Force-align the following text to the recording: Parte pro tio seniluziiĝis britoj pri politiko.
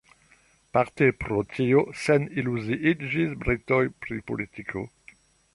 Parte 0.77 1.09
pro 1.23 1.41
tio 1.57 1.83
seniluziiĝis 2.05 3.39
britoj 3.45 3.81
pri 4.07 4.21
politiko. 4.33 4.87